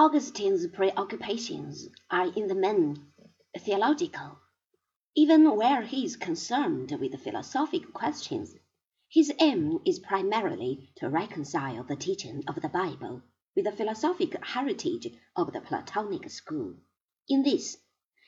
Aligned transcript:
Augustine's 0.00 0.64
preoccupations 0.68 1.88
are 2.08 2.32
in 2.34 2.46
the 2.46 2.54
main 2.54 3.10
theological. 3.58 4.38
Even 5.16 5.56
where 5.56 5.82
he 5.82 6.04
is 6.04 6.14
concerned 6.14 6.92
with 7.00 7.20
philosophic 7.20 7.92
questions, 7.92 8.54
his 9.08 9.32
aim 9.40 9.80
is 9.84 9.98
primarily 9.98 10.88
to 10.94 11.08
reconcile 11.08 11.82
the 11.82 11.96
teaching 11.96 12.44
of 12.46 12.62
the 12.62 12.68
Bible 12.68 13.22
with 13.56 13.64
the 13.64 13.72
philosophic 13.72 14.40
heritage 14.44 15.08
of 15.34 15.52
the 15.52 15.60
Platonic 15.60 16.30
school. 16.30 16.76
In 17.28 17.42
this, 17.42 17.76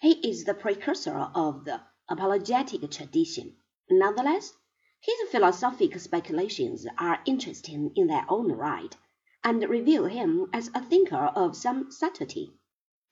he 0.00 0.14
is 0.28 0.42
the 0.42 0.54
precursor 0.54 1.16
of 1.32 1.64
the 1.64 1.80
apologetic 2.08 2.90
tradition. 2.90 3.54
Nonetheless, 3.88 4.52
his 4.98 5.30
philosophic 5.30 5.96
speculations 6.00 6.88
are 6.98 7.22
interesting 7.24 7.92
in 7.94 8.08
their 8.08 8.26
own 8.28 8.50
right 8.50 8.96
and 9.44 9.68
reveal 9.68 10.04
him 10.04 10.48
as 10.52 10.70
a 10.74 10.82
thinker 10.82 11.32
of 11.34 11.56
some 11.56 11.90
subtlety. 11.90 12.52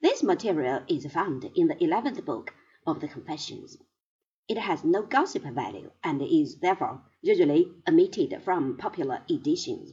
This 0.01 0.23
material 0.23 0.83
is 0.88 1.11
found 1.12 1.45
in 1.55 1.69
the 1.69 1.83
eleventh 1.83 2.25
book 2.25 2.55
of 2.87 3.01
the 3.01 3.09
Confessions. 3.09 3.77
It 4.48 4.59
has 4.59 4.83
no 4.85 5.02
gossip 5.02 5.43
value 5.43 5.91
and 6.02 6.23
is 6.23 6.59
therefore 6.61 7.02
usually 7.21 7.73
omitted 7.88 8.43
from 8.43 8.77
popular 8.77 9.23
editions. 9.29 9.93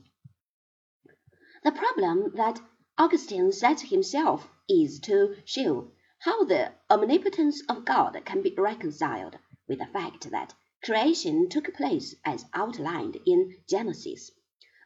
The 1.64 1.72
problem 1.72 2.32
that 2.36 2.62
Augustine 2.98 3.52
sets 3.52 3.82
himself 3.82 4.50
is 4.70 5.00
to 5.02 5.36
show 5.46 5.92
how 6.20 6.44
the 6.46 6.72
omnipotence 6.90 7.62
of 7.68 7.86
God 7.86 8.20
can 8.26 8.42
be 8.42 8.56
reconciled 8.58 9.38
with 9.68 9.80
the 9.80 9.86
fact 9.86 10.32
that 10.32 10.54
creation 10.84 11.50
took 11.50 11.74
place 11.74 12.16
as 12.24 12.46
outlined 12.54 13.18
in 13.26 13.58
Genesis. 13.68 14.32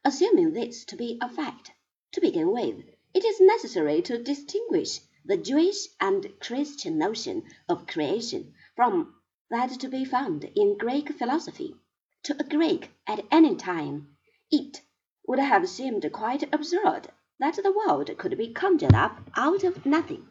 Assuming 0.03 0.53
this 0.53 0.83
to 0.85 0.95
be 0.95 1.19
a 1.21 1.29
fact, 1.29 1.73
to 2.11 2.21
begin 2.21 2.51
with, 2.51 2.83
it 3.13 3.23
is 3.23 3.39
necessary 3.39 4.01
to 4.01 4.17
distinguish 4.17 4.99
the 5.23 5.37
Jewish 5.37 5.89
and 5.99 6.33
Christian 6.39 6.97
notion 6.97 7.43
of 7.69 7.85
creation 7.85 8.55
from 8.75 9.13
that 9.51 9.79
to 9.79 9.87
be 9.87 10.03
found 10.03 10.45
in 10.55 10.75
Greek 10.79 11.13
philosophy. 11.13 11.75
To 12.23 12.35
a 12.39 12.43
Greek 12.43 12.89
at 13.05 13.23
any 13.29 13.55
time, 13.55 14.17
it 14.49 14.81
would 15.27 15.37
have 15.37 15.69
seemed 15.69 16.11
quite 16.11 16.51
absurd 16.51 17.11
that 17.37 17.57
the 17.61 17.71
world 17.71 18.09
could 18.17 18.35
be 18.39 18.51
conjured 18.51 18.95
up 18.95 19.29
out 19.35 19.63
of 19.63 19.85
nothing. 19.85 20.27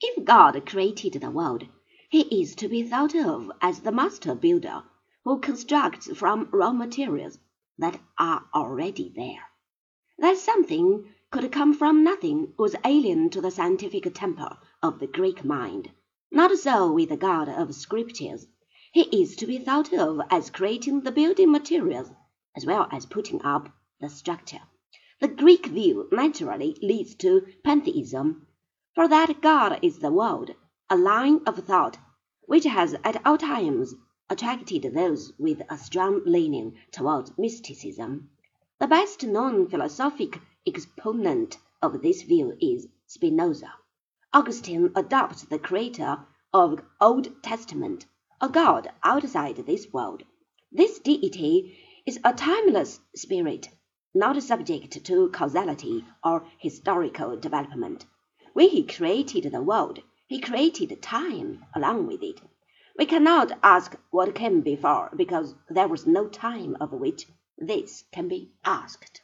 If 0.00 0.24
God 0.24 0.64
created 0.64 1.20
the 1.20 1.30
world, 1.30 1.68
he 2.08 2.40
is 2.40 2.54
to 2.54 2.68
be 2.68 2.82
thought 2.82 3.14
of 3.14 3.52
as 3.60 3.80
the 3.80 3.92
master 3.92 4.34
builder 4.34 4.84
who 5.24 5.38
constructs 5.38 6.06
from 6.16 6.48
raw 6.50 6.72
materials 6.72 7.38
that 7.78 8.00
are 8.18 8.44
already 8.54 9.12
there. 9.14 9.42
That 10.18 10.38
something 10.38 11.12
could 11.30 11.52
come 11.52 11.74
from 11.74 12.04
nothing 12.04 12.54
was 12.58 12.76
alien 12.84 13.30
to 13.30 13.40
the 13.40 13.50
scientific 13.50 14.12
temper 14.14 14.56
of 14.82 14.98
the 14.98 15.06
Greek 15.06 15.44
mind. 15.44 15.90
Not 16.30 16.56
so 16.58 16.90
with 16.90 17.10
the 17.10 17.16
God 17.16 17.48
of 17.48 17.74
Scriptures. 17.74 18.46
He 18.92 19.02
is 19.20 19.36
to 19.36 19.46
be 19.46 19.58
thought 19.58 19.92
of 19.92 20.20
as 20.30 20.50
creating 20.50 21.02
the 21.02 21.12
building 21.12 21.52
materials 21.52 22.10
as 22.56 22.64
well 22.64 22.88
as 22.90 23.04
putting 23.04 23.42
up 23.42 23.68
the 24.00 24.08
structure. 24.08 24.62
The 25.20 25.28
Greek 25.28 25.66
view 25.66 26.08
naturally 26.10 26.76
leads 26.80 27.14
to 27.16 27.46
pantheism, 27.62 28.46
for 28.94 29.06
that 29.08 29.42
God 29.42 29.78
is 29.82 29.98
the 29.98 30.10
world, 30.10 30.52
a 30.88 30.96
line 30.96 31.40
of 31.46 31.58
thought 31.64 31.98
which 32.46 32.64
has 32.64 32.94
at 33.04 33.24
all 33.26 33.36
times 33.36 33.94
attracted 34.28 34.82
those 34.94 35.32
with 35.38 35.62
a 35.70 35.78
strong 35.78 36.22
leaning 36.24 36.74
towards 36.90 37.36
mysticism. 37.38 38.28
The 38.78 38.86
best 38.86 39.22
known 39.22 39.68
philosophic 39.68 40.40
exponent 40.66 41.58
of 41.80 42.02
this 42.02 42.22
view 42.22 42.56
is 42.60 42.88
Spinoza. 43.06 43.72
Augustine 44.32 44.90
adopts 44.96 45.44
the 45.44 45.58
creator 45.58 46.26
of 46.52 46.82
Old 47.00 47.42
Testament, 47.42 48.06
a 48.40 48.48
God 48.48 48.88
outside 49.04 49.56
this 49.56 49.92
world. 49.92 50.24
This 50.72 50.98
deity 50.98 51.78
is 52.04 52.18
a 52.24 52.32
timeless 52.32 53.00
spirit, 53.14 53.68
not 54.14 54.42
subject 54.42 55.04
to 55.04 55.30
causality 55.30 56.04
or 56.24 56.44
historical 56.58 57.36
development. 57.36 58.04
When 58.52 58.70
he 58.70 58.84
created 58.84 59.52
the 59.52 59.62
world, 59.62 60.00
he 60.26 60.40
created 60.40 61.00
time 61.00 61.64
along 61.74 62.06
with 62.08 62.22
it. 62.22 62.40
We 62.98 63.06
cannot 63.06 63.58
ask 63.62 63.94
what 64.10 64.34
came 64.34 64.62
before, 64.62 65.10
because 65.14 65.54
there 65.68 65.88
was 65.88 66.06
no 66.06 66.28
time 66.28 66.76
of 66.80 66.92
which 66.92 67.26
this 67.58 68.04
can 68.12 68.28
be 68.28 68.52
asked. 68.64 69.20